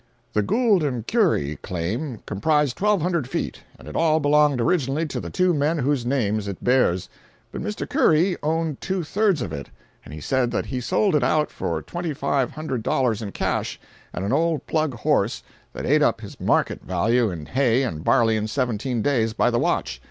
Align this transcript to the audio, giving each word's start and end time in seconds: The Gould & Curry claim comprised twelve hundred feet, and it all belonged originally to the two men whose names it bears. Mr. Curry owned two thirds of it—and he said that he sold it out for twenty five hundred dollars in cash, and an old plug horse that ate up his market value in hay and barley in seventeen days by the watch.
The 0.33 0.41
Gould 0.41 0.81
& 1.07 1.07
Curry 1.07 1.59
claim 1.61 2.21
comprised 2.25 2.75
twelve 2.75 3.03
hundred 3.03 3.29
feet, 3.29 3.59
and 3.77 3.87
it 3.87 3.95
all 3.95 4.19
belonged 4.19 4.59
originally 4.59 5.05
to 5.05 5.19
the 5.19 5.29
two 5.29 5.53
men 5.53 5.77
whose 5.77 6.07
names 6.07 6.47
it 6.47 6.63
bears. 6.63 7.07
Mr. 7.53 7.87
Curry 7.87 8.35
owned 8.41 8.81
two 8.81 9.03
thirds 9.03 9.43
of 9.43 9.53
it—and 9.53 10.11
he 10.11 10.19
said 10.19 10.49
that 10.49 10.65
he 10.65 10.81
sold 10.81 11.13
it 11.13 11.23
out 11.23 11.51
for 11.51 11.83
twenty 11.83 12.15
five 12.15 12.49
hundred 12.49 12.81
dollars 12.81 13.21
in 13.21 13.31
cash, 13.31 13.79
and 14.11 14.25
an 14.25 14.33
old 14.33 14.65
plug 14.65 14.95
horse 14.95 15.43
that 15.71 15.85
ate 15.85 16.01
up 16.01 16.19
his 16.21 16.39
market 16.39 16.81
value 16.81 17.29
in 17.29 17.45
hay 17.45 17.83
and 17.83 18.03
barley 18.03 18.37
in 18.37 18.47
seventeen 18.47 19.03
days 19.03 19.33
by 19.33 19.51
the 19.51 19.59
watch. 19.59 19.99